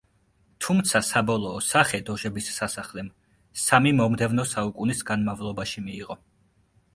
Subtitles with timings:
[0.67, 3.11] თუმცა საბოლოო სახე დოჟების სასახლემ
[3.65, 6.19] სამი მომდევნო საუკუნის განმავლობაში მიიღო.